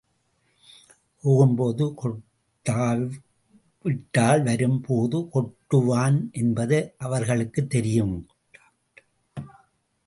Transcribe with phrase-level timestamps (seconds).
[1.21, 8.27] போகும் போது கொட்டாவிட்டால், வரும் போது கொட்டுவான் என்பது அவர்களுக்குத் தெரியும்.